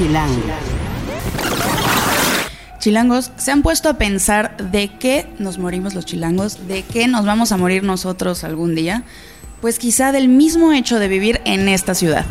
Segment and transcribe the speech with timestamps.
[0.00, 0.40] Chilango.
[2.78, 6.66] Chilangos, ¿se han puesto a pensar de qué nos morimos los chilangos?
[6.66, 9.02] ¿De qué nos vamos a morir nosotros algún día?
[9.60, 12.24] Pues quizá del mismo hecho de vivir en esta ciudad.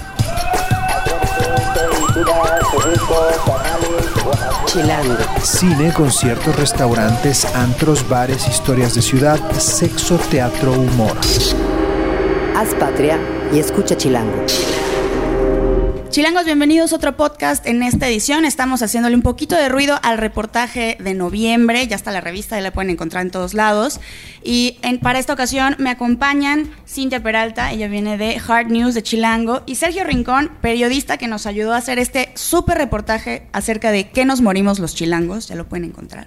[4.65, 5.17] Chilango.
[5.43, 11.15] Cine, conciertos, restaurantes, antros, bares, historias de ciudad, sexo, teatro, humor.
[12.55, 13.20] Haz patria
[13.54, 14.43] y escucha Chilango.
[16.10, 17.66] Chilangos, bienvenidos a otro podcast.
[17.68, 21.86] En esta edición estamos haciéndole un poquito de ruido al reportaje de noviembre.
[21.88, 24.00] Ya está la revista, ya la pueden encontrar en todos lados.
[24.44, 29.03] Y en- para esta ocasión me acompañan Cintia Peralta, ella viene de Hard News de
[29.03, 34.09] Chilango, y Sergio Rincón, periodista que nos ayudó a hacer este súper reportaje acerca de
[34.09, 35.48] qué nos morimos los chilangos.
[35.48, 36.26] Ya lo pueden encontrar.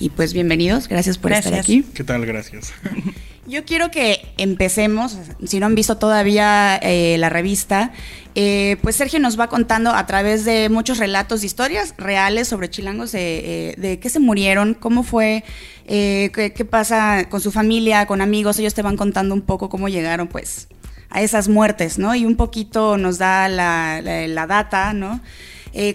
[0.00, 1.84] Y pues bienvenidos, gracias por estar aquí.
[1.94, 2.26] ¿Qué tal?
[2.26, 2.72] Gracias.
[3.44, 7.90] Yo quiero que empecemos, si no han visto todavía eh, la revista,
[8.36, 13.12] eh, pues Sergio nos va contando a través de muchos relatos historias reales sobre chilangos,
[13.14, 15.42] eh, de qué se murieron, cómo fue,
[15.86, 19.68] eh, qué, qué pasa con su familia, con amigos, ellos te van contando un poco
[19.68, 20.68] cómo llegaron pues
[21.10, 22.14] a esas muertes, ¿no?
[22.14, 25.20] Y un poquito nos da la, la- la data, ¿no?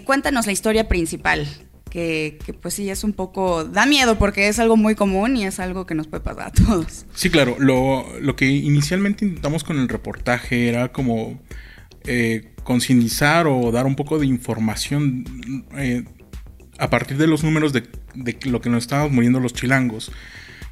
[0.04, 1.46] Cuéntanos la historia principal.
[1.90, 5.46] Que, que, pues sí es un poco, da miedo porque es algo muy común y
[5.46, 7.06] es algo que nos puede pasar a todos.
[7.14, 7.56] Sí, claro.
[7.58, 11.40] Lo, lo que inicialmente intentamos con el reportaje era como
[12.04, 15.24] eh, concientizar o dar un poco de información
[15.76, 16.04] eh,
[16.78, 20.12] a partir de los números de, de lo que nos estábamos muriendo los chilangos.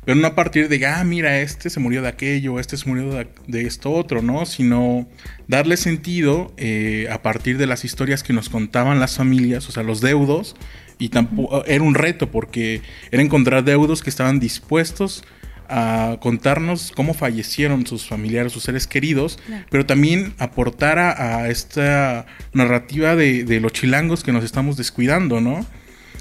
[0.06, 3.12] Pero no a partir de, ah, mira, este se murió de aquello, este se murió
[3.12, 4.46] de, de esto otro, ¿no?
[4.46, 5.08] Sino
[5.48, 9.82] darle sentido eh, a partir de las historias que nos contaban las familias, o sea,
[9.82, 10.54] los deudos.
[10.98, 15.24] Y tampoco era un reto porque era encontrar deudos que estaban dispuestos
[15.68, 19.38] a contarnos cómo fallecieron sus familiares, sus seres queridos,
[19.70, 25.40] pero también aportar a, a esta narrativa de, de los chilangos que nos estamos descuidando,
[25.40, 25.66] ¿no?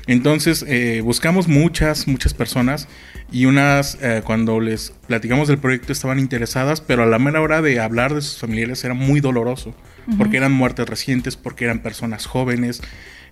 [0.07, 2.87] Entonces eh, buscamos muchas, muchas personas
[3.31, 7.61] y unas eh, cuando les platicamos del proyecto estaban interesadas, pero a la mera hora
[7.61, 9.75] de hablar de sus familiares era muy doloroso,
[10.19, 12.81] porque eran muertes recientes, porque eran personas jóvenes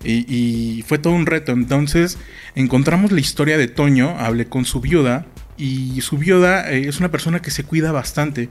[0.04, 1.52] y, fue todo un reto.
[1.52, 2.18] Entonces
[2.56, 5.26] encontramos la historia de Toño, hablé con su viuda
[5.58, 8.50] y su viuda eh, es una persona que se cuida bastante.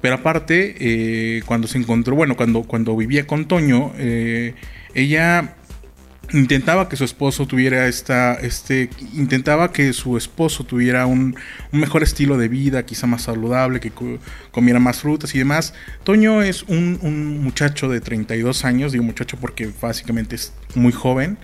[0.00, 4.54] Pero aparte, eh, cuando se encontró, bueno, cuando, cuando vivía con Toño, eh,
[4.94, 5.54] ella
[6.32, 11.36] intentaba que su esposo tuviera esta, este, intentaba que su esposo tuviera un,
[11.72, 14.18] un mejor estilo de vida, quizá más saludable, que co-
[14.50, 15.74] comiera más frutas y demás.
[16.04, 21.38] Toño es un, un muchacho de 32 años, digo muchacho porque básicamente es muy joven.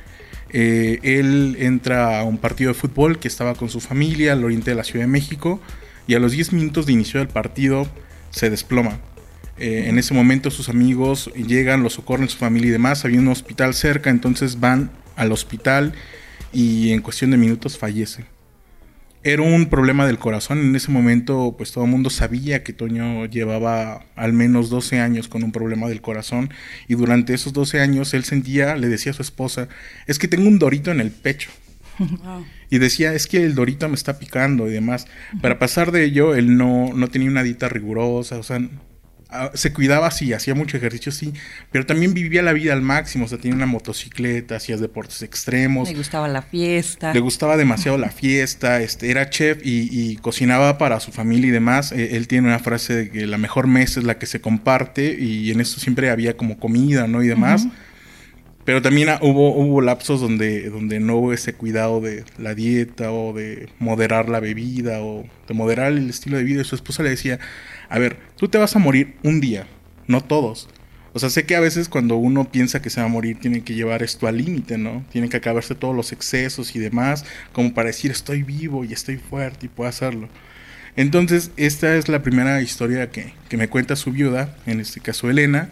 [0.50, 4.70] Eh, él entra a un partido de fútbol que estaba con su familia al oriente
[4.70, 5.60] de la Ciudad de México
[6.06, 7.86] y a los 10 minutos de inicio del partido
[8.30, 8.98] se desploma.
[9.58, 13.04] Eh, en ese momento sus amigos llegan, lo socorren, su familia y demás.
[13.04, 15.94] Había un hospital cerca, entonces van al hospital
[16.52, 18.24] y en cuestión de minutos fallece.
[19.24, 20.58] Era un problema del corazón.
[20.58, 25.26] En ese momento, pues todo el mundo sabía que Toño llevaba al menos 12 años
[25.26, 26.50] con un problema del corazón.
[26.86, 29.68] Y durante esos 12 años él sentía, le decía a su esposa,
[30.06, 31.50] es que tengo un dorito en el pecho.
[32.70, 35.06] Y decía, es que el dorito me está picando y demás.
[35.40, 38.60] Para pasar de ello, él no, no tenía una dieta rigurosa, o sea,
[39.54, 41.34] se cuidaba, sí, hacía mucho ejercicio, sí,
[41.70, 45.88] pero también vivía la vida al máximo, o sea, tenía una motocicleta, hacía deportes extremos.
[45.88, 47.12] Me gustaba la fiesta.
[47.12, 51.52] Le gustaba demasiado la fiesta, este, era chef y, y cocinaba para su familia y
[51.52, 51.92] demás.
[51.92, 55.16] Eh, él tiene una frase de que la mejor mesa es la que se comparte
[55.18, 57.22] y en esto siempre había como comida, ¿no?
[57.22, 57.66] Y demás.
[58.68, 63.70] Pero también hubo, lapsos donde, donde no hubo ese cuidado de la dieta o de
[63.78, 66.60] moderar la bebida o de moderar el estilo de vida.
[66.60, 67.38] Y su esposa le decía,
[67.88, 69.66] a ver, tú te vas a morir un día,
[70.06, 70.68] no todos.
[71.14, 73.64] O sea, sé que a veces cuando uno piensa que se va a morir tiene
[73.64, 75.02] que llevar esto al límite, ¿no?
[75.10, 77.24] Tiene que acabarse todos los excesos y demás,
[77.54, 80.28] como para decir estoy vivo y estoy fuerte y puedo hacerlo.
[80.94, 85.30] Entonces, esta es la primera historia que, que me cuenta su viuda, en este caso
[85.30, 85.70] Elena,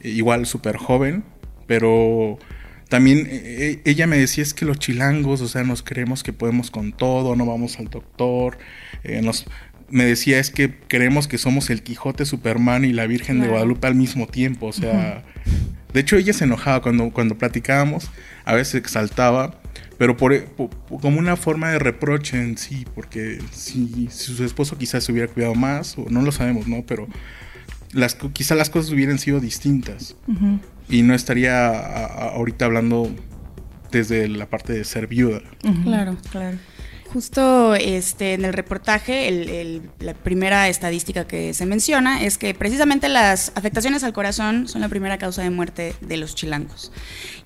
[0.00, 1.24] eh, igual súper joven,
[1.66, 2.38] pero
[2.88, 6.70] también eh, ella me decía es que los chilangos, o sea, nos creemos que podemos
[6.70, 8.58] con todo, no vamos al doctor,
[9.04, 9.46] eh, nos,
[9.90, 13.46] me decía es que creemos que somos el Quijote, Superman y la Virgen de.
[13.50, 15.24] Guadalupe al mismo tiempo, o sea,
[15.92, 18.10] de hecho ella se enojaba cuando, cuando platicábamos,
[18.44, 19.60] a veces exaltaba,
[19.98, 24.44] pero por, po- po- como una forma de reproche en sí, porque si, si su
[24.44, 26.84] esposo quizás se hubiera cuidado más, o no lo sabemos, ¿no?
[26.86, 27.08] Pero
[27.92, 30.16] las, co- quizá las cosas hubieran sido distintas
[30.88, 33.10] y no estaría a- a- ahorita hablando
[33.90, 35.40] desde la parte de ser viuda.
[35.84, 36.58] Claro, claro.
[37.12, 43.52] Justo este, en el reportaje, la primera estadística que se menciona es que precisamente las
[43.54, 46.92] afectaciones al corazón son la primera causa de muerte de los chilangos.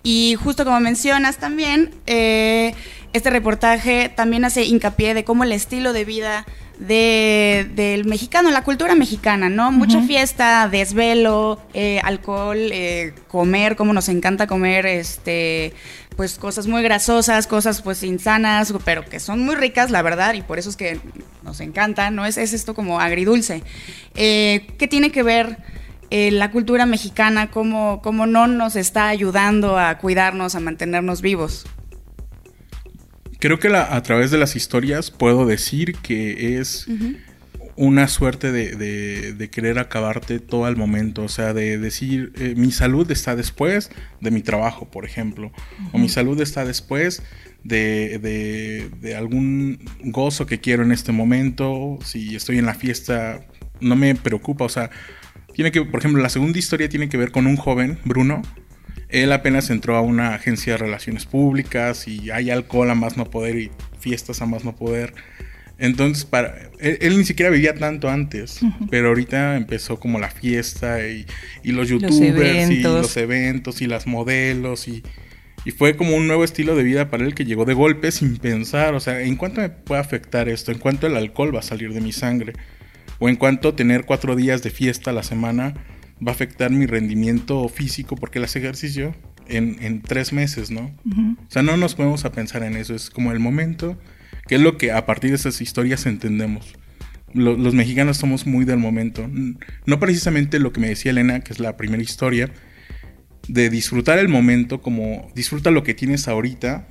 [0.03, 2.75] Y justo como mencionas también, eh,
[3.13, 6.47] este reportaje también hace hincapié de cómo el estilo de vida
[6.81, 9.71] del mexicano, la cultura mexicana, ¿no?
[9.71, 15.75] Mucha fiesta, desvelo, eh, alcohol, eh, comer, como nos encanta comer, este,
[16.17, 20.41] pues cosas muy grasosas, cosas pues insanas, pero que son muy ricas, la verdad, y
[20.41, 20.99] por eso es que
[21.43, 22.25] nos encanta, ¿no?
[22.25, 23.63] Es, es esto como agridulce.
[24.15, 25.59] Eh, ¿Qué tiene que ver
[26.11, 31.67] la cultura mexicana, cómo, cómo no nos está ayudando a cuidarnos, a mantenernos vivos?
[33.41, 36.87] Creo que a través de las historias puedo decir que es
[37.77, 43.11] una suerte de, querer acabarte todo el momento, o sea, de decir, eh, mi salud
[43.11, 43.91] está después
[44.21, 45.51] de mi trabajo, por ejemplo,
[45.93, 47.23] o mi salud está después
[47.65, 53.47] de, de, algún gozo que quiero en este momento, si estoy en la fiesta,
[53.81, 54.91] no me preocupa, o sea,
[55.55, 58.43] tiene que, por ejemplo, la segunda historia tiene que ver con un joven, Bruno,
[59.09, 63.31] él apenas entró a una agencia de relaciones públicas y hay alcohol a más no
[63.31, 65.15] poder y fiestas a más no poder.
[65.79, 68.61] Entonces, para, él, ni siquiera vivía tanto antes,
[68.91, 71.25] pero ahorita empezó como la fiesta y,
[71.65, 75.03] los youtubers y los eventos y las modelos y,
[75.65, 78.37] y, fue como un nuevo estilo de vida para él que llegó de golpe sin
[78.37, 80.71] pensar, o sea, ¿en cuánto me puede afectar esto?
[80.71, 82.53] ¿En cuánto el alcohol va a salir de mi sangre?
[83.19, 85.75] ¿O en cuánto tener cuatro días de fiesta a la semana
[86.27, 89.15] va a afectar mi rendimiento físico porque hace ejercicio
[89.47, 90.93] en, tres meses, ¿no?
[91.07, 93.99] O sea, no nos podemos a pensar en eso, es como el momento,
[94.47, 96.75] que es lo que a partir de esas historias entendemos.
[97.33, 99.29] los mexicanos somos muy del momento,
[99.87, 102.51] no precisamente lo que me decía Elena, que es la primera historia,
[103.49, 106.87] de disfrutar el momento como disfruta lo que tienes ahorita,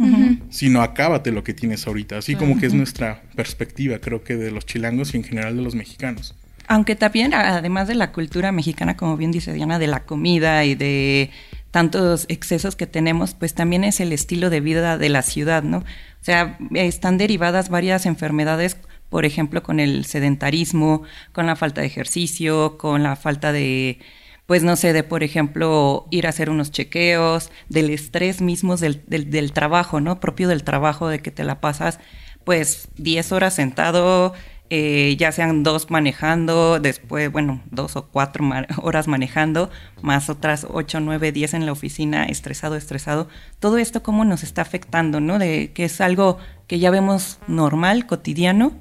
[0.50, 4.52] sino acábate lo que tienes ahorita, así como que es nuestra perspectiva, creo que de
[4.52, 6.36] los chilangos y en general de los mexicanos.
[6.72, 10.76] Aunque también, además de la cultura mexicana, como bien dice Diana, de la comida y
[10.76, 11.32] de
[11.72, 15.80] tantos excesos que tenemos, pues también es el estilo de vida de la ciudad, ¿no?
[15.80, 15.84] O
[16.22, 18.78] sea, están derivadas varias enfermedades,
[19.10, 21.02] por ejemplo, con el sedentarismo,
[21.32, 23.98] con la falta de ejercicio, con la falta de,
[24.46, 29.02] pues no sé, de por ejemplo ir a hacer unos chequeos, del estrés mismo del,
[29.08, 30.20] del, del trabajo, ¿no?
[30.20, 32.00] Propio del trabajo, de que te la pasas
[32.44, 34.34] pues 10 horas sentado,
[34.70, 38.48] eh, ya sean dos manejando, después, bueno, dos o cuatro
[38.82, 39.70] horas manejando,
[40.02, 43.28] más otras ocho, nueve, diez en la oficina, estresado, estresado.
[43.60, 45.40] Todo esto cómo nos está afectando, ¿no?
[45.40, 46.38] De que es algo
[46.68, 48.74] que ya vemos normal, cotidiano,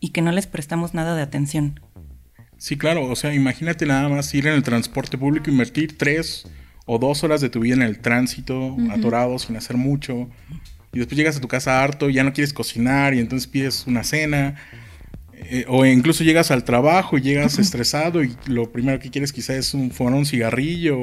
[0.00, 1.80] y que no les prestamos nada de atención.
[2.58, 6.48] Sí, claro, o sea, imagínate nada más ir en el transporte público, invertir tres
[6.86, 10.28] o dos horas de tu vida en el tránsito, atorado, sin hacer mucho,
[10.92, 14.04] y después llegas a tu casa harto, ya no quieres cocinar, y entonces pides una
[14.04, 14.56] cena
[15.50, 19.56] eh, o incluso llegas al trabajo y llegas estresado y lo primero que quieres quizás
[19.56, 20.98] es un, fumar un cigarrillo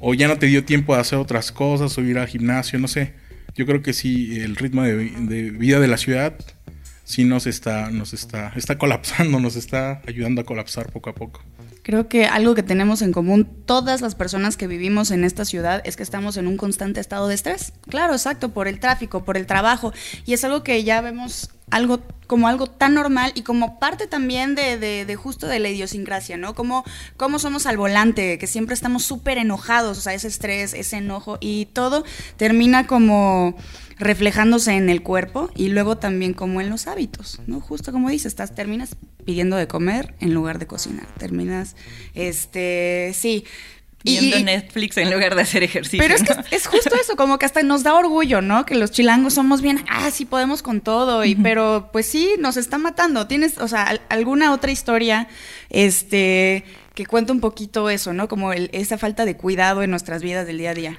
[0.00, 2.88] o, ya no te dio tiempo de hacer otras cosas o ir al gimnasio, no
[2.88, 3.14] sé.
[3.54, 6.36] Yo creo que sí, el ritmo de, vida de la ciudad
[7.04, 11.42] sí nos está, nos está, está colapsando, nos está ayudando a colapsar poco a poco.
[11.86, 15.82] Creo que algo que tenemos en común todas las personas que vivimos en esta ciudad
[15.84, 17.74] es que estamos en un constante estado de estrés.
[17.88, 19.92] Claro, exacto, por el tráfico, por el trabajo.
[20.24, 24.56] Y es algo que ya vemos algo como algo tan normal y como parte también
[24.56, 26.56] de, de, justo de la idiosincrasia, ¿no?
[26.56, 26.84] Como,
[27.16, 31.38] como somos al volante, que siempre estamos súper enojados, o sea, ese estrés, ese enojo
[31.40, 32.04] y todo
[32.36, 33.56] termina como
[33.98, 37.60] reflejándose en el cuerpo y luego también como en los hábitos, ¿no?
[37.60, 41.76] Justo como dices, estás, terminas pidiendo de comer en lugar de cocinar, terminas,
[42.14, 43.44] este, sí,
[44.04, 45.98] viendo Netflix en lugar de hacer ejercicio.
[45.98, 48.64] Pero es que es justo eso, como que hasta nos da orgullo, ¿no?
[48.66, 52.56] Que los chilangos somos bien, ah, sí podemos con todo, y pero pues sí, nos
[52.56, 53.26] está matando.
[53.26, 55.28] ¿Tienes, o sea, alguna otra historia,
[55.70, 58.28] este, que cuenta un poquito eso, ¿no?
[58.28, 60.98] Como esa falta de cuidado en nuestras vidas del día a día.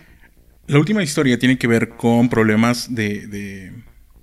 [0.67, 3.71] La última historia tiene que ver con problemas de,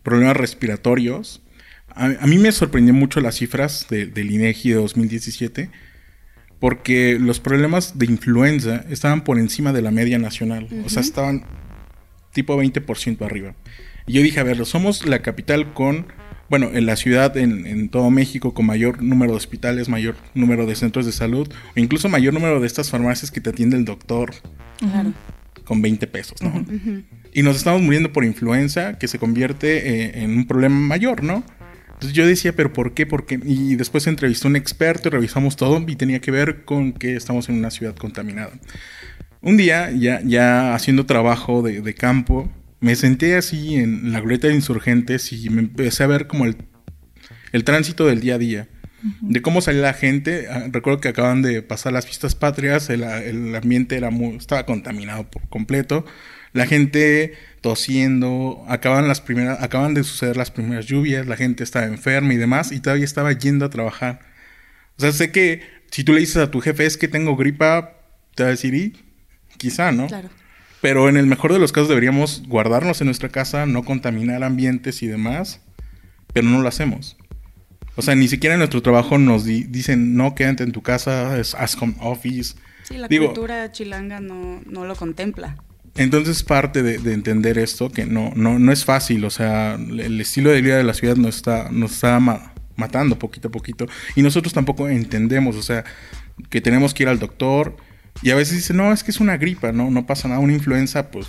[0.02, 1.42] problemas respiratorios.
[1.88, 5.70] A, mí me sorprendió mucho las cifras del INEGI de 2017
[6.60, 11.44] porque los problemas de influenza estaban por encima de la media nacional, o sea, estaban
[12.32, 13.54] tipo 20% arriba.
[14.06, 16.06] Y yo dije, a ver, somos la capital con,
[16.48, 20.74] bueno, en la ciudad en, todo México con mayor número de hospitales, mayor número de
[20.74, 24.34] centros de salud, o incluso mayor número de estas farmacias que te atiende el doctor.
[25.64, 26.64] Con 20 pesos, ¿no?
[27.32, 31.42] Y nos estamos muriendo por influenza que se convierte eh, en un problema mayor, ¿no?
[31.94, 33.06] Entonces yo decía, pero ¿por qué?
[33.06, 33.40] ¿Por qué?
[33.42, 37.16] Y después entrevistó a un experto y revisamos todo y tenía que ver con que
[37.16, 38.52] estamos en una ciudad contaminada.
[39.40, 44.54] Un día, ya, ya haciendo trabajo de, campo, Me senté así en la glorieta de
[44.54, 46.56] insurgentes y me empecé a ver como el,
[47.52, 48.68] el tránsito del día a día.
[49.20, 50.46] De cómo salía la gente.
[50.48, 54.64] Ah, Recuerdo que acaban de pasar las fiestas patrias, el, el ambiente era muy, estaba
[54.64, 56.06] contaminado por completo.
[56.54, 61.86] La gente tosiendo, acaban, las primeras, acaban de suceder las primeras lluvias, la gente estaba
[61.86, 64.20] enferma y demás, y todavía estaba yendo a trabajar.
[64.96, 67.94] O sea, sé que si tú le dices a tu jefe es que tengo gripa,
[68.34, 68.94] te va a decir, y
[69.56, 70.06] quizá, ¿no?
[70.06, 70.30] Claro.
[70.80, 75.02] Pero en el mejor de los casos deberíamos guardarnos en nuestra casa, no contaminar ambientes
[75.02, 75.60] y demás,
[76.32, 77.16] pero no lo hacemos.
[77.96, 81.38] O sea, ni siquiera en nuestro trabajo nos di- dicen, no, quédate en tu casa,
[81.38, 82.54] es as home office.
[82.82, 85.56] Sí, la Digo- cultura chilanga no, no lo contempla.
[85.96, 90.20] Entonces parte de, de entender esto, que no, no, no es fácil, o sea, el
[90.20, 93.86] estilo de vida de la ciudad nos está, nos está ma- matando poquito a poquito.
[94.16, 95.84] Y nosotros tampoco entendemos, o sea,
[96.50, 97.76] que tenemos que ir al doctor
[98.22, 100.52] y a veces dicen, no, es que es una gripa, no, no pasa nada, una
[100.52, 101.28] influenza, pues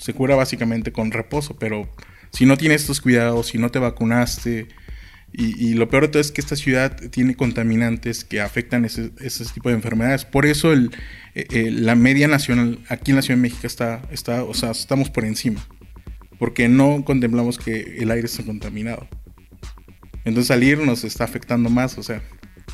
[0.00, 1.88] se cura básicamente con reposo, pero
[2.32, 4.66] si no tienes estos cuidados, si no te vacunaste,
[5.32, 9.12] y, y lo peor de todo es que esta ciudad tiene contaminantes que afectan ese,
[9.20, 10.24] ese tipo de enfermedades.
[10.24, 10.90] Por eso el,
[11.34, 14.70] eh, eh, la media nacional aquí en la Ciudad de México está, está, o sea,
[14.72, 15.66] estamos por encima.
[16.38, 19.08] Porque no contemplamos que el aire está contaminado.
[20.24, 22.22] Entonces salir nos está afectando más, o sea.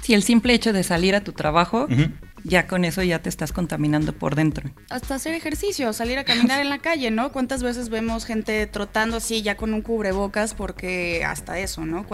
[0.03, 2.11] Si el simple hecho de salir a tu trabajo, ujú.
[2.45, 4.71] Ya con eso ya te estás contaminando por dentro.
[4.91, 7.33] Hasta hacer ejercicio, salir a caminar en la calle, ¿no?
[7.33, 10.55] ¿Cuántas veces vemos gente trotando así ya con un cubrebocas?
[10.55, 12.07] Porque hasta eso, ¿no?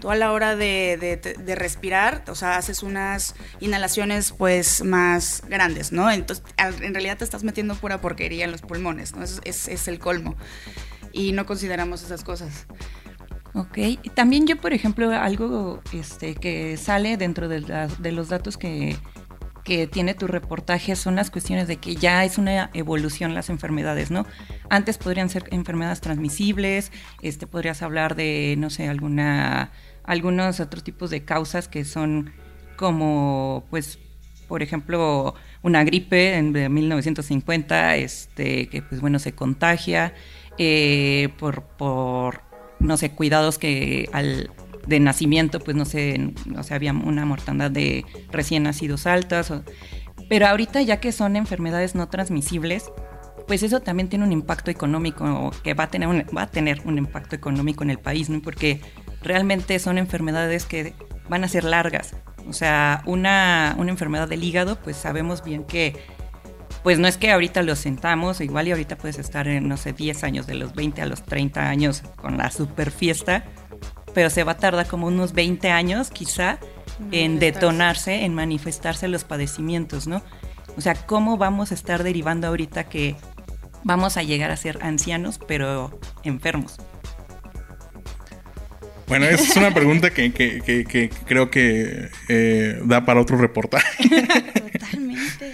[0.00, 5.42] Tú a la hora de, de- de respirar, o sea, haces unas inhalaciones pues más
[5.48, 6.10] grandes, ¿no?
[6.10, 9.22] Entonces, en realidad te estás metiendo pura porquería en los pulmones, ¿no?
[9.22, 10.36] Es, es- es el colmo.
[11.12, 12.66] Y no consideramos esas cosas.
[13.54, 13.76] Ok,
[14.14, 18.96] también yo, por ejemplo, algo este, que sale dentro de, la- de los datos que,
[19.64, 24.10] que tiene tu reportaje son las cuestiones de que ya es una evolución las enfermedades,
[24.10, 24.26] ¿no?
[24.70, 26.90] Antes podrían ser enfermedades transmisibles,
[27.22, 29.70] este, podrías hablar de, no sé, alguna,
[30.04, 32.32] algunos otros tipos de causas que son
[32.76, 33.98] como, pues,
[34.48, 40.14] por ejemplo, una gripe en de 1950, este, que pues bueno, se contagia
[40.58, 42.42] eh, por, por,
[42.78, 44.50] no sé, cuidados que al
[44.86, 49.52] de nacimiento, pues no sé, o sea, había una mortandad de recién nacidos altas.
[50.28, 52.90] pero ahorita ya que son enfermedades no transmisibles,
[53.46, 56.80] pues eso también tiene un impacto económico, que va a tener un, va a tener
[56.84, 58.40] un impacto económico en el país, ¿no?
[58.40, 58.80] Porque
[59.22, 60.94] realmente son enfermedades que
[61.28, 62.16] van a ser largas.
[62.48, 65.96] O sea, una, una enfermedad del hígado, pues sabemos bien que,
[66.82, 69.92] pues no es que ahorita lo sentamos, igual y ahorita puedes estar en, no sé,
[69.92, 73.44] 10 años, de los 20 a los 30 años con la super fiesta,
[74.14, 76.58] pero se va a tardar como unos 20 años quizá
[77.10, 80.22] en detonarse, en manifestarse los padecimientos, ¿no?
[80.76, 83.16] O sea, ¿cómo vamos a estar derivando ahorita que
[83.84, 86.78] vamos a llegar a ser ancianos, pero enfermos?
[89.12, 93.36] Bueno, esa es una pregunta que, que- que- que creo que eh, da para otro
[93.36, 94.08] reportaje.
[94.72, 95.52] Totalmente.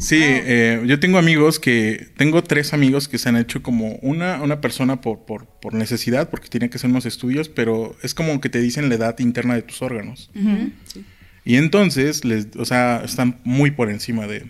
[0.00, 4.42] Sí, eh, yo tengo amigos que, tengo tres amigos que se han hecho como una,
[4.42, 8.40] una persona por, por, por necesidad, porque tienen que hacer unos estudios, pero es como
[8.40, 10.30] que te dicen la edad interna de tus órganos.
[11.44, 14.46] Y entonces, les, o sea, están muy por encima de,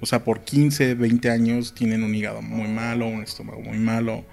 [0.00, 4.24] o sea, por 15, 20 años tienen un hígado muy malo, un estómago muy malo.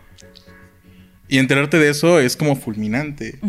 [1.28, 3.40] Y enterarte de eso es como fulminante.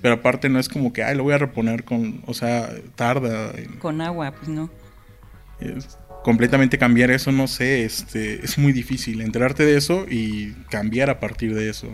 [0.00, 3.52] Pero aparte no es como que, ay, lo voy a reponer con, o sea, tarda.
[3.80, 4.70] Con agua, pues no.
[5.60, 11.10] es completamente cambiar eso, no sé, este, es muy difícil enterarte de eso y cambiar
[11.10, 11.88] a partir de eso.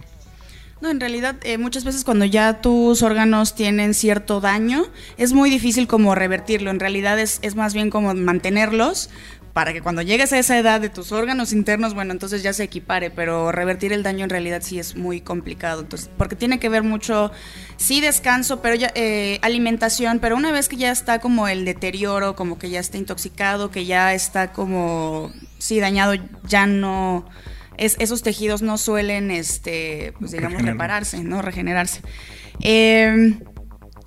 [0.80, 4.84] No, en realidad eh, muchas veces cuando ya tus órganos tienen cierto daño,
[5.16, 6.70] es muy difícil como revertirlo.
[6.70, 9.08] En realidad es, es más bien como mantenerlos
[9.54, 12.64] para que cuando llegues a esa edad de tus órganos internos, bueno, entonces ya se
[12.64, 15.80] equipare, pero revertir el daño en realidad sí es muy complicado.
[15.82, 17.30] Entonces, porque tiene que ver mucho,
[17.76, 22.34] sí descanso, pero ya eh, alimentación, pero una vez que ya está como el deterioro,
[22.34, 26.14] como que ya está intoxicado, que ya está como, sí, dañado,
[26.48, 27.24] ya no
[27.76, 31.42] es- esos tejidos no suelen, este, pues digamos, repararse, ¿no?
[31.42, 32.00] Regenerarse.
[32.60, 33.38] Eh,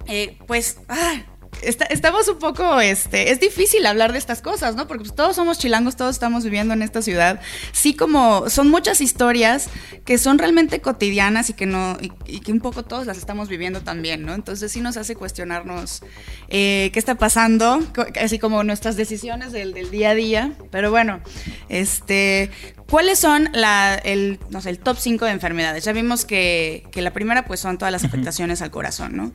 [0.07, 1.21] eh, pues, ah,
[1.61, 4.87] está- estamos un poco, este, es difícil hablar de estas cosas, ¿no?
[4.87, 7.39] Porque pues, todos somos chilangos, todos estamos viviendo en esta ciudad.
[7.71, 9.69] Sí, como son muchas historias
[10.05, 13.49] que son realmente cotidianas y que no, y, y que un poco todos las estamos
[13.49, 14.33] viviendo también, ¿no?
[14.33, 16.01] Entonces sí nos hace cuestionarnos
[16.49, 17.79] eh, qué está pasando,
[18.21, 20.53] así como nuestras decisiones del, del día a día.
[20.71, 21.21] Pero bueno,
[21.69, 22.49] este,
[22.89, 25.83] ¿cuáles son la, el, no sé, el top 5 de enfermedades?
[25.83, 29.31] Ya vimos que, que la primera pues son todas las afectaciones al corazón, ¿no?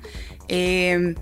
[0.49, 1.15] Eh,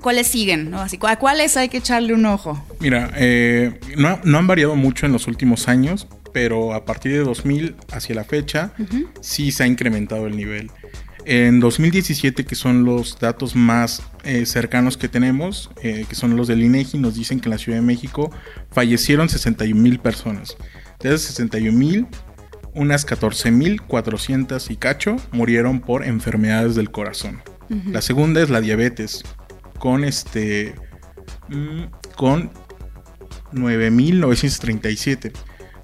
[0.00, 0.70] ¿Cuáles siguen?
[0.70, 0.80] ¿no?
[0.80, 2.64] Así, ¿A cuáles hay que echarle un ojo?
[2.78, 7.18] Mira, eh, no, no han variado mucho en los últimos años, pero a partir de
[7.18, 8.72] 2000 hacia la fecha
[9.20, 10.70] sí se ha incrementado el nivel.
[11.26, 16.48] En 2017, que son los datos más eh, cercanos que tenemos, eh, que son los
[16.48, 18.30] del INEGI, nos dicen que en la Ciudad de México
[18.70, 20.56] fallecieron 61 mil personas.
[20.98, 22.06] De esas 61 mil,
[22.74, 27.42] unas 14 mil 400 y cacho murieron por enfermedades del corazón.
[27.86, 29.22] La segunda es la diabetes,
[29.80, 30.76] con este,
[31.48, 32.52] mm, con
[33.52, 35.32] 9.937.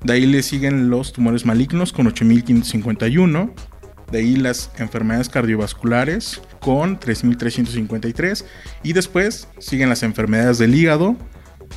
[0.05, 3.53] De ahí le siguen los tumores malignos con 8.551
[4.11, 8.45] de ahí las enfermedades cardiovasculares con 3.353.
[8.83, 11.17] Y después siguen las enfermedades del hígado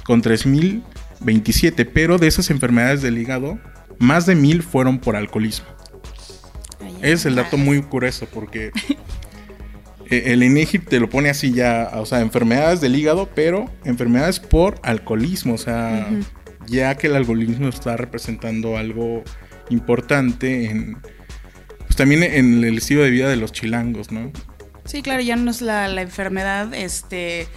[0.03, 1.89] con 3.027.
[1.91, 3.59] Pero de esas enfermedades del hígado,
[3.97, 5.67] más de 1.000 fueron por alcoholismo.
[7.01, 8.71] es el dato muy curioso porque
[10.09, 14.79] el INEGI te lo pone así ya, o sea, enfermedades del hígado, pero enfermedades por
[14.83, 16.07] alcoholismo, o sea,
[16.67, 19.23] ya que el alcoholismo está representando algo
[19.69, 20.97] importante en,
[21.95, 24.31] también en el estilo de vida de los chilangos, ¿no?
[24.85, 27.47] Sí, claro, ya no es la, la enfermedad, este,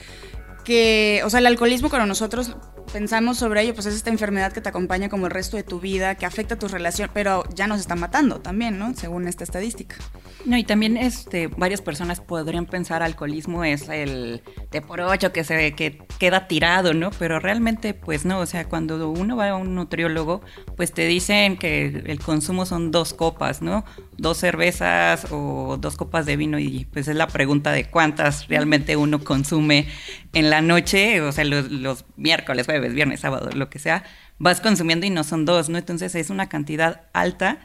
[0.64, 2.56] que, o sea, el alcoholismo cuando nosotros
[2.92, 5.80] pensamos sobre ello, pues es esta enfermedad que te acompaña como el resto de tu
[5.80, 8.94] vida, que afecta tu relación, pero ya nos está matando también, ¿no?
[8.94, 9.96] Según esta estadística.
[10.44, 15.44] No, y también este, varias personas podrían pensar alcoholismo es el de por ocho que
[15.44, 17.10] se que queda tirado, ¿no?
[17.18, 20.42] Pero realmente, pues no, o sea, cuando uno va a un nutriólogo,
[20.76, 23.84] pues te dicen que el consumo son dos copas, ¿no?
[24.18, 28.96] Dos cervezas o dos copas de vino y pues es la pregunta de cuántas realmente
[28.96, 29.86] uno consume
[30.32, 34.04] en la noche, o sea, los, los miércoles, jueves, viernes, sábado, lo que sea,
[34.38, 35.78] vas consumiendo y no son dos, ¿no?
[35.78, 37.60] Entonces es una cantidad alta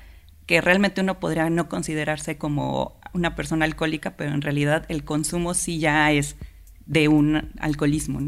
[0.46, 5.54] que realmente uno podría no considerarse como una persona alcohólica, pero en realidad el consumo
[5.54, 6.38] sí ya es
[6.86, 8.22] de un alcoholismo.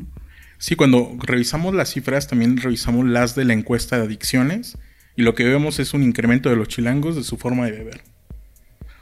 [0.57, 4.77] Sí, cuando revisamos las cifras, también revisamos las de la encuesta de adicciones
[5.15, 8.01] y lo que vemos es un incremento de los chilangos de su forma de beber.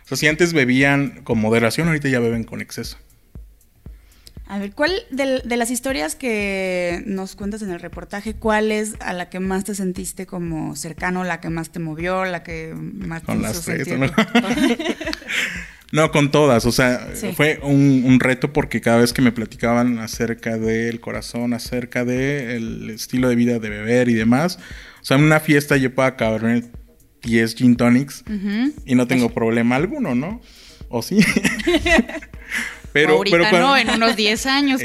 [0.05, 2.97] O sea, si antes bebían con moderación, ahorita ya beben con exceso.
[4.49, 9.11] A ver, ¿cuál de, las historias que nos cuentas en el reportaje, cuál es a
[9.11, 13.23] la que más te sentiste como cercano, la que más te movió, la que más
[13.23, 14.07] con las tres, ¿no?
[15.91, 16.65] no, con todas.
[16.65, 22.05] O sea, fue un, reto porque cada vez que me platicaban acerca del corazón, acerca
[22.05, 24.59] del estilo de vida de beber y demás,
[25.01, 26.63] o sea, en una fiesta yo puedo acabar
[27.21, 28.23] 10 gin tonics
[28.85, 30.39] y no tengo problema alguno, ¿no?
[30.87, 31.19] ¿O sí?
[32.97, 34.81] Pero, Ahorita no, en unos 10 años.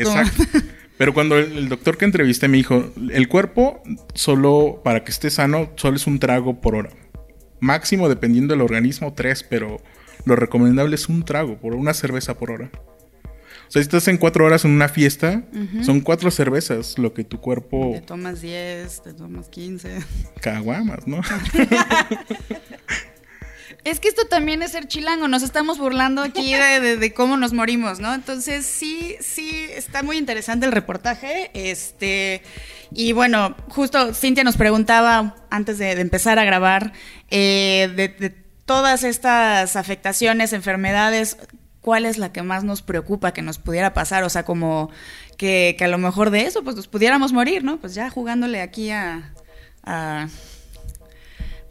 [0.99, 3.83] Pero cuando el, doctor que entrevisté me dijo, el cuerpo
[4.15, 6.91] solo, para que esté sano, solo es un trago por hora.
[7.61, 9.81] Máximo, dependiendo del organismo, tres, pero
[10.25, 12.71] lo recomendable es un trago, por una cerveza por hora.
[12.75, 15.43] O sea, si estás en cuatro horas en una fiesta,
[15.83, 17.93] son cuatro cervezas lo que tu cuerpo...
[17.95, 19.99] Te tomas 10, te tomas 15.
[20.43, 21.23] Caguamas, ¿no?
[23.85, 27.99] Es que esto también es ser chilango, nos estamos burlando aquí de, cómo nos morimos,
[27.99, 28.15] ¿no?
[28.15, 31.51] Entonces sí, sí, está muy interesante el reportaje.
[31.53, 32.43] Este,
[32.93, 36.93] y bueno, justo Cintia nos preguntaba antes de, empezar a grabar
[37.29, 38.31] eh, de,
[38.67, 41.37] todas estas afectaciones, enfermedades,
[41.81, 44.23] ¿cuál es la que más nos preocupa que nos pudiera pasar?
[44.23, 44.91] O sea, como
[45.37, 47.79] que, a lo mejor de eso, pues nos pudiéramos morir, ¿no?
[47.79, 49.33] Pues ya jugándole aquí a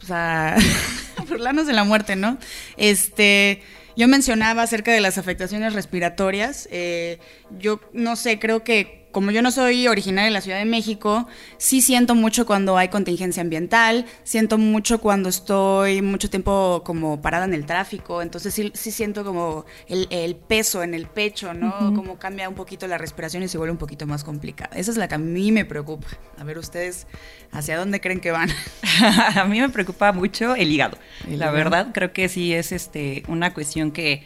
[0.02, 0.56] pues a
[1.28, 2.38] burlarnos de la muerte, ¿no?
[2.76, 3.62] Este,
[3.96, 6.68] yo mencionaba acerca de las afectaciones respiratorias.
[6.70, 7.18] Eh,
[7.58, 11.28] yo no sé, creo que como yo no soy originaria de la Ciudad de México,
[11.58, 17.44] sí siento mucho cuando hay contingencia ambiental, siento mucho cuando estoy mucho tiempo como parada
[17.44, 21.94] en el tráfico, entonces sí, sí siento como el, peso en el pecho, ¿no?
[21.94, 24.76] Como cambia un poquito la respiración y se vuelve un poquito más complicada.
[24.76, 26.08] Esa es la que a mí me preocupa.
[26.38, 27.06] A ver ustedes,
[27.52, 28.48] ¿hacia dónde creen que van?
[29.36, 30.96] a mí me preocupa mucho el hígado.
[31.28, 34.24] la verdad, creo que sí es este una cuestión que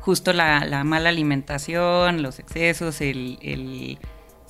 [0.00, 3.98] justo la, mala alimentación, los excesos, el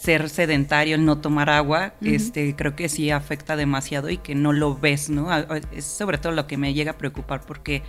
[0.03, 4.53] ser sedentario, el no tomar agua, este, creo que sí afecta demasiado y que no
[4.53, 5.29] lo ves, ¿no?
[5.71, 7.85] Es sobre todo lo que me llega a preocupar porque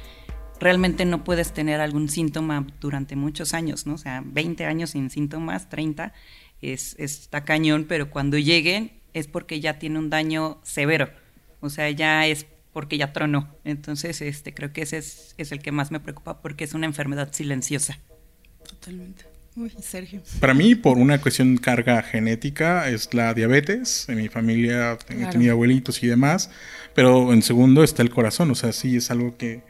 [0.59, 3.95] realmente no puedes tener algún síntoma durante muchos años, ¿no?
[3.95, 6.13] O sea, 20 años sin síntomas, 30,
[6.61, 11.09] es, está cañón, pero cuando lleguen es porque ya tiene un daño severo,
[11.61, 13.55] o sea, ya es porque ya tronó.
[13.63, 16.85] Entonces, este, creo que ese es, es el que más me preocupa porque es una
[16.85, 17.97] enfermedad silenciosa.
[18.69, 19.32] Totalmente.
[19.55, 20.21] Uy, Sergio.
[20.39, 24.07] Para mí, por una cuestión de carga genética, es la diabetes.
[24.09, 26.49] En mi familia he tenido abuelitos y demás.
[26.95, 28.49] Pero en segundo está el corazón.
[28.51, 29.61] O sea, sí es algo que.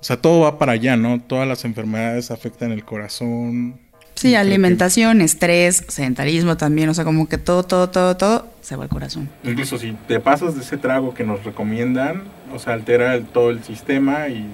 [0.00, 1.20] O sea, todo va para allá, ¿no?
[1.20, 3.80] Todas las enfermedades afectan el corazón.
[4.14, 8.82] Sí, alimentación, estrés, sedentarismo también, o sea, como que todo, todo, todo, todo se va
[8.84, 9.30] al corazón.
[9.44, 13.48] Incluso si te pasas de ese trago que nos recomiendan, o sea, altera el- todo
[13.50, 14.46] el sistema y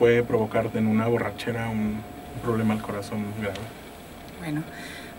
[0.00, 1.98] puede provocarte en una borrachera un
[2.42, 3.60] problema al corazón grave.
[4.42, 4.62] Bueno,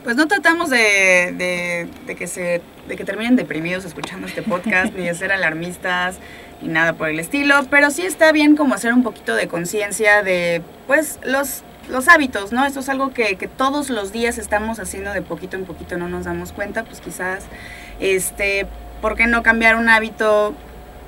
[0.03, 4.93] pues no tratamos de, de- de que se de que terminen deprimidos escuchando este podcast,
[4.97, 6.17] ni de ser alarmistas,
[6.61, 10.21] ni nada por el estilo, pero sí está bien como hacer un poquito de conciencia
[10.23, 12.65] de, pues, los, los hábitos, ¿no?
[12.65, 16.09] Esto es algo que, que todos los días estamos haciendo de poquito en poquito, no
[16.09, 17.45] nos damos cuenta, pues quizás,
[18.01, 18.67] este,
[19.01, 20.53] ¿por qué no cambiar un hábito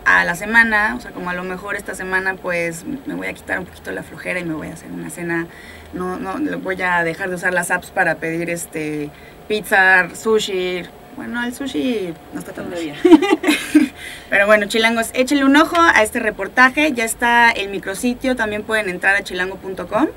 [0.05, 3.33] a la semana, o sea, como a lo mejor esta semana pues me voy a
[3.33, 5.47] quitar un poquito la flojera y me voy a hacer una cena,
[5.93, 9.09] no, no, voy a dejar de usar las apps para pedir este
[9.47, 10.83] pizza, sushi,
[11.15, 12.95] bueno, el sushi no está tan bien.
[14.29, 18.89] Pero bueno, chilangos, échenle un ojo a este reportaje, ya está el micrositio, también pueden
[18.89, 20.07] entrar a chilango.com.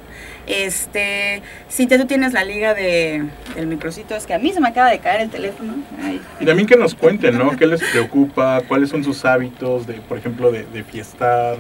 [0.49, 4.69] Este, si tú tienes la liga de, del micrositio, es que a mí se me
[4.69, 5.75] acaba de caer el teléfono.
[6.03, 6.21] Ay.
[6.41, 7.55] Y también que nos cuenten, ¿no?
[7.57, 8.63] ¿Qué les preocupa?
[8.67, 11.59] ¿Cuáles son sus hábitos de, por ejemplo, de, de fiestar?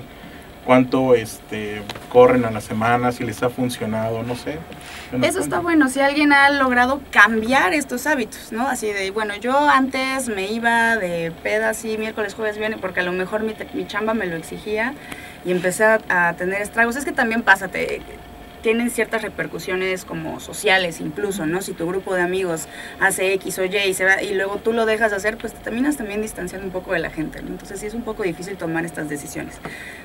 [0.65, 3.11] ¿Cuánto este, corren a la semana?
[3.13, 4.59] Si les ha funcionado, no sé.
[5.23, 8.69] Eso está bueno, si alguien ha logrado cambiar estos hábitos, ¿no?
[8.69, 13.03] Así de, bueno, yo antes me iba de peda así miércoles, jueves, viernes, porque a
[13.03, 14.93] lo mejor mi, mi chamba me lo exigía
[15.47, 16.97] y empecé a, a tener estragos.
[16.97, 18.03] Es que también pasa, te,
[18.63, 21.63] tienen ciertas repercusiones como sociales incluso, ¿no?
[21.63, 22.67] Si tu grupo de amigos
[23.01, 23.97] hace X o Y y,
[24.31, 26.99] y luego tú lo dejas de hacer, pues te terminas también distanciando un poco de
[26.99, 27.39] la gente.
[27.39, 29.57] Entonces sí es un poco difícil tomar estas decisiones.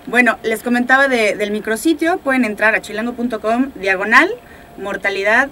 [0.08, 4.30] Bueno, les comentaba de- del micrositio, pueden entrar a chilango.com, diagonal,
[4.78, 5.50] mortalidad,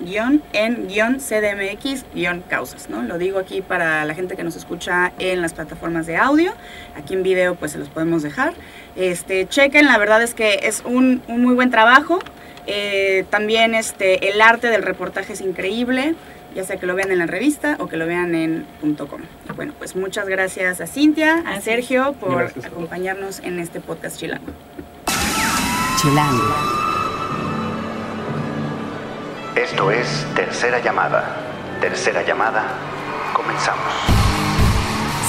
[0.00, 3.02] guion en guion CDMX guion causas, ¿no?
[3.02, 6.52] Lo digo aquí para la gente que nos escucha en las plataformas de audio,
[6.96, 8.54] aquí en video pues se los podemos dejar.
[8.96, 12.18] Este, chequen, la verdad es que es un, un muy buen trabajo.
[12.66, 16.14] Eh, también este, el arte del reportaje es increíble,
[16.54, 19.22] ya sea que lo vean en la revista o que lo vean en .com.
[19.48, 24.18] Y Bueno, pues muchas gracias a Cintia, a Sergio por Gracias acompañarnos en este podcast
[24.18, 24.52] chilango.
[26.00, 26.54] Chilango.
[29.56, 31.36] Esto es Tercera Llamada.
[31.80, 32.64] Tercera Llamada,
[33.34, 34.21] comenzamos.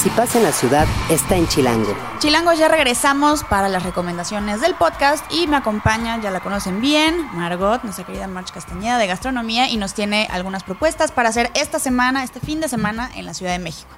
[0.04, 1.96] Si pasa en la ciudad, está en Chilango.
[2.20, 7.26] Chilangos, ya regresamos para las recomendaciones del podcast y me acompaña, ya la conocen bien,
[7.32, 11.80] Margot, nuestra querida March Castañeda de Gastronomía y nos tiene algunas propuestas para hacer esta
[11.80, 13.92] semana, este fin de semana en la Ciudad de México.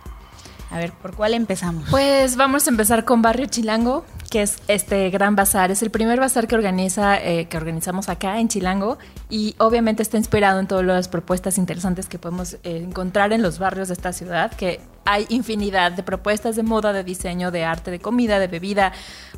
[0.70, 1.90] A ver, ¿por cuál empezamos?
[1.90, 5.72] Pues vamos a empezar con Barrio Chilango, que es este gran bazar.
[5.72, 8.98] Es el primer bazar que organiza, eh, que organizamos acá en Chilango
[9.30, 13.60] y obviamente está inspirado en todas las propuestas interesantes que podemos eh, encontrar en los
[13.60, 17.92] barrios de esta ciudad, que hay infinidad de propuestas de moda, de diseño, de arte,
[17.92, 18.92] de comida, de bebida.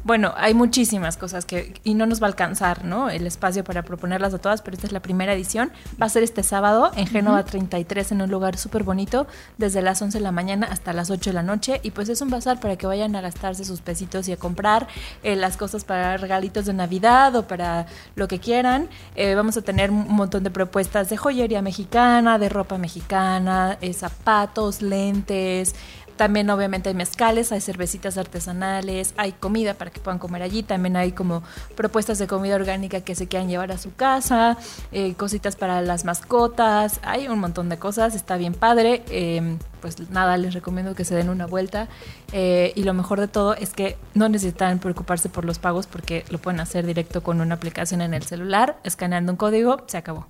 [0.04, 3.10] Bueno, hay muchísimas cosas que y no nos va a alcanzar, ¿no?
[3.10, 5.72] El espacio para proponerlas a todas, pero esta es la primera edición.
[6.02, 10.02] Va a ser este sábado en Génova 33 en un lugar súper bonito, desde las
[10.02, 12.62] 11 de la mañana hasta las 8 de la noche y pues es un bazar
[12.62, 14.87] para que vayan a gastarse sus pesitos y a comprar
[15.24, 18.90] eh, las cosas para regalitos de Navidad o para lo que quieran.
[19.16, 23.94] Eh, vamos a tener un montón de propuestas de joyería mexicana, de ropa mexicana, eh,
[23.94, 25.76] zapatos, lentes.
[26.18, 30.98] También obviamente hay mezcales, hay cervecitas artesanales, hay comida para que puedan comer allí, también
[30.98, 31.44] hay como
[31.76, 34.58] propuestas de comida orgánica que se quieran llevar a su casa,
[34.92, 40.10] eh, cositas para las mascotas, hay un montón de cosas, está bien padre, eh, pues
[40.10, 41.88] nada, les recomiendo que se den una vuelta
[42.32, 46.26] eh, y lo mejor de todo es que no necesitan preocuparse por los pagos porque
[46.30, 50.28] lo pueden hacer directo con una aplicación en el celular, escaneando un código, se acabó.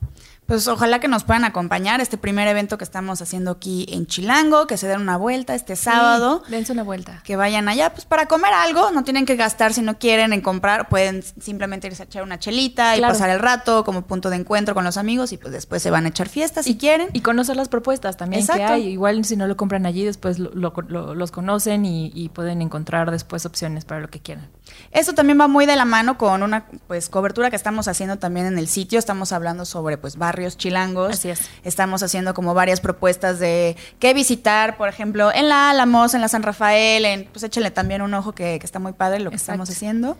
[0.47, 4.65] Pues ojalá que nos puedan acompañar este primer evento que estamos haciendo aquí en Chilango,
[4.65, 6.41] que se den una vuelta este sábado.
[6.45, 7.21] Sí, dense una vuelta.
[7.25, 10.39] que vayan allá pues para comer algo, no tienen que gastar si no quieren en
[10.39, 14.37] comprar, pueden simplemente irse a echar una chelita y pasar el rato como punto de
[14.37, 17.09] encuentro con los amigos y pues después se van a echar fiestas si quieren.
[17.11, 18.61] Y conocer las propuestas también Exacto.
[18.67, 18.87] que hay.
[18.87, 22.61] Igual si no lo compran allí, después lo- lo- lo- los conocen y, y pueden
[22.61, 24.47] encontrar después opciones para lo que quieran.
[24.91, 28.45] Esto también va muy de la mano con una pues cobertura que estamos haciendo también
[28.45, 31.13] en el sitio, estamos hablando sobre pues barrios chilangos.
[31.13, 31.49] Así es.
[31.63, 36.27] Estamos haciendo como varias propuestas de qué visitar, por ejemplo, en la Álamos, en la
[36.27, 39.37] San Rafael, en pues échenle también un ojo que, que está muy padre lo que
[39.37, 39.63] Exacto.
[39.63, 40.17] estamos haciendo.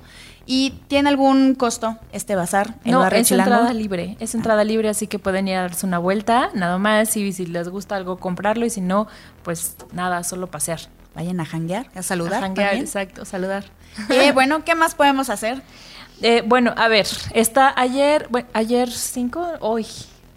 [0.47, 3.51] ¿Y tiene algún costo este bazar, el no, barrio es chilango?
[3.51, 4.17] entrada libre.
[4.19, 7.15] Es entrada libre, así que pueden ir a darse una vuelta, nada más.
[7.15, 8.65] Y si les gusta algo, comprarlo.
[8.65, 9.07] Y si no,
[9.43, 10.79] pues nada, solo pasear.
[11.13, 12.35] Vayan a janguear, a saludar.
[12.35, 12.85] A janguear, también.
[12.85, 13.65] exacto, saludar.
[14.09, 15.61] Eh, bueno, ¿qué más podemos hacer?
[16.21, 19.85] Eh, bueno, a ver, está ayer, bueno, ayer 5, hoy,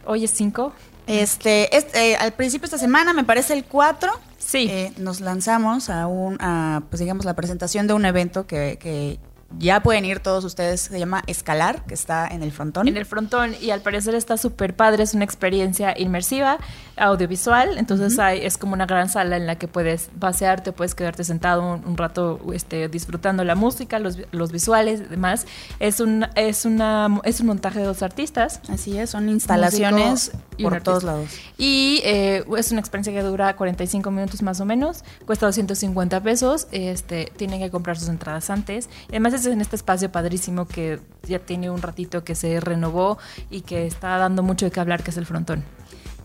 [0.07, 0.73] hoy es 5.
[1.07, 4.69] Este, este, eh, al principio de esta semana, me parece el 4, Sí.
[4.71, 9.19] eh, nos lanzamos a un, a, pues digamos, la presentación de un evento que, que
[9.59, 12.89] ya pueden ir todos ustedes, se llama Escalar, que está en el frontón.
[12.89, 16.59] En el frontón y al parecer está súper padre, es una experiencia inmersiva,
[16.97, 21.25] audiovisual, entonces hay, es como una gran sala en la que puedes pasearte, puedes quedarte
[21.25, 25.47] sentado un, un rato este, disfrutando la música, los, los visuales y demás.
[25.79, 28.61] Es un, es, una, es un montaje de dos artistas.
[28.69, 31.31] Así es, son instalaciones y por todos lados.
[31.59, 36.69] Y eh, es una experiencia que dura 45 minutos más o menos, cuesta 250 pesos,
[36.73, 38.89] este, tienen que comprar sus entradas antes.
[39.09, 43.19] Además es en este espacio padrísimo que ya tiene un ratito que se renovó
[43.51, 45.65] y que está dando mucho de qué hablar, que es el frontón.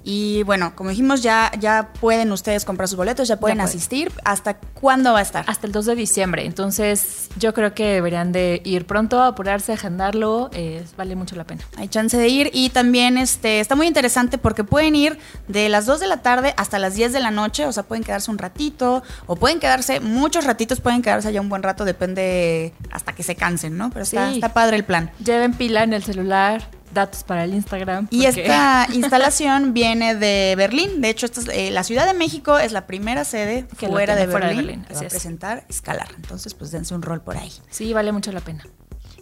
[0.07, 4.11] Y bueno, como dijimos, ya, ya pueden ustedes comprar sus boletos, ya pueden asistir.
[4.23, 5.43] ¿Hasta cuándo va a estar?
[5.47, 10.51] Hasta el 2 de diciembre, entonces yo creo que deberían de ir pronto, apurarse, agendarlo,
[10.53, 11.63] eh, vale mucho la pena.
[11.77, 15.87] Hay chance de ir y también este está muy interesante porque pueden ir de las
[15.87, 18.37] 2 de la tarde hasta las 10 de la noche, o sea, pueden quedarse un
[18.37, 23.23] ratito o pueden quedarse muchos ratitos, pueden quedarse allá un buen rato, depende hasta que
[23.23, 23.89] se cansen, ¿no?
[23.89, 24.35] Pero está, Sí.
[24.35, 25.09] está padre el plan.
[25.17, 28.07] Lleven pila en el celular, datos para el Instagram.
[28.09, 31.01] Y porque- esta instalación viene de Berlín.
[31.01, 34.15] De hecho, esta es, eh, la Ciudad de México es la primera sede Que fuera,
[34.15, 35.09] de fuera de Berlín, que va a es.
[35.13, 36.07] presentar Escalar.
[36.15, 37.51] Entonces, pues dense un rol por ahí.
[37.69, 38.65] Sí, vale mucho la pena.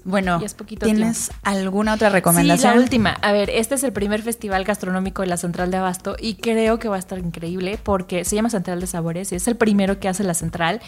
[0.05, 0.41] Bueno,
[0.79, 2.73] ¿tienes alguna otra recomendación?
[2.73, 3.09] Sí, la última.
[3.21, 6.77] A ver, este es el primer festival gastronómico de la Central de Abasto y creo
[6.77, 10.01] que va a estar increíble porque se llama Central de Sabores y es el primero
[10.01, 10.81] que hace la Central.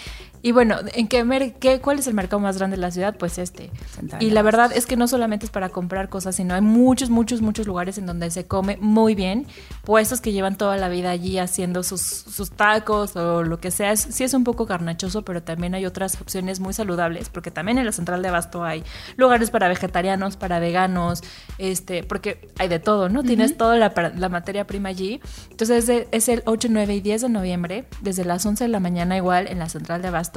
[0.45, 3.15] Y bueno, ¿en qué, qué cuál es el mercado más grande de la ciudad?
[3.17, 3.71] Pues este.
[3.95, 7.09] Central y la verdad es que no solamente es para comprar cosas, sino hay muchos,
[7.09, 9.47] muchos, muchos lugares en donde se come muy bien.
[9.85, 13.91] Puestos que llevan toda la vida allí haciendo sus, sus tacos o lo que sea.
[13.91, 17.79] Es- sí es un poco carnachoso, pero también hay otras opciones muy saludables porque también
[17.79, 18.83] en la Central de Abasto hay
[19.17, 21.23] lugares para vegetarianos, para veganos,
[21.57, 23.23] este, porque hay de todo, ¿no?
[23.23, 25.21] Tienes toda la, la materia prima allí.
[25.49, 28.67] Entonces es, de- es el 8, 9 y 10 de noviembre, desde las 11 de
[28.67, 30.34] la mañana igual en la Central de Abasto.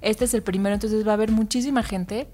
[0.00, 2.28] Este es el primero, entonces va a haber muchísima gente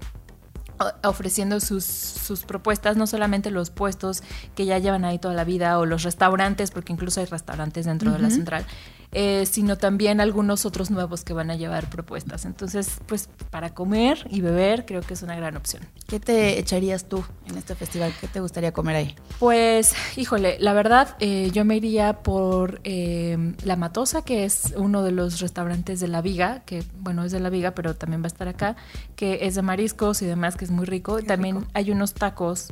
[1.03, 4.23] ofreciendo sus, sus propuestas, no solamente los puestos
[4.55, 8.11] que ya llevan ahí toda la vida o los restaurantes, porque incluso hay restaurantes dentro
[8.11, 8.65] de la central,
[9.11, 12.45] eh, sino también algunos otros nuevos que van a llevar propuestas.
[12.45, 15.83] Entonces, pues para comer y beber creo que es una gran opción.
[16.07, 18.13] ¿Qué te echarías tú en este festival?
[18.21, 19.15] ¿Qué te gustaría comer ahí?
[19.39, 25.01] Pues, híjole, la verdad, eh, yo me iría por eh, La Matosa, que es uno
[25.03, 28.25] de los restaurantes de La Viga, que, bueno, es de La Viga, pero también va
[28.25, 28.75] a estar acá,
[29.15, 31.21] que es de mariscos y demás, que es muy rico.
[31.23, 32.71] también hay unos tacos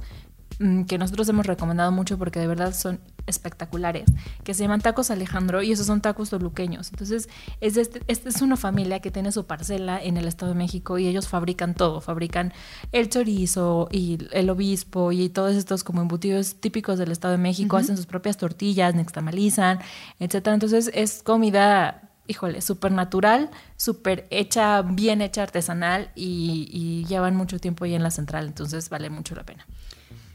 [0.88, 4.06] que nosotros hemos recomendado mucho porque de verdad son espectaculares,
[4.44, 6.90] que se llaman tacos Alejandro y esos son tacos toluqueños.
[6.90, 7.30] Entonces,
[7.62, 10.98] es este, esta es una familia que tiene su parcela en el Estado de México
[10.98, 12.54] y ellos fabrican todo, fabrican
[12.92, 17.78] el chorizo y el obispo y todos estos como embutidos típicos del Estado de México,
[17.78, 19.80] hacen sus propias tortillas, nixtamalizan,
[20.20, 20.54] etcétera.
[20.56, 27.58] Entonces, es comida híjole, súper natural, súper hecha, bien hecha, artesanal y, y llevan mucho
[27.58, 29.66] tiempo ahí en la central, entonces vale mucho la pena.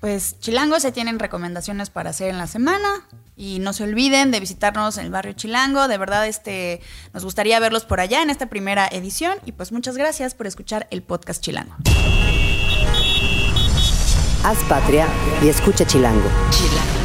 [0.03, 4.41] Pues Chilango se tienen recomendaciones para hacer en la semana y no se olviden de
[4.41, 5.87] visitarnos en el barrio Chilango.
[5.87, 6.81] De verdad, este,
[7.15, 10.89] nos gustaría verlos por allá en esta primera edición y pues muchas gracias por escuchar
[10.91, 11.77] el podcast Chilango.
[14.43, 15.07] Haz patria
[15.41, 16.29] y escucha Chilango.
[16.51, 17.02] Chilango.